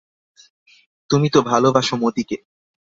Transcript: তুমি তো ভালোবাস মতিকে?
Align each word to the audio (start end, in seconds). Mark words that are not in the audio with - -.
তুমি 1.09 1.27
তো 1.29 1.39
ভালোবাস 1.41 1.87
মতিকে? 1.93 2.37